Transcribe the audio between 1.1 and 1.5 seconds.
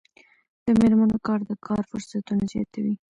کار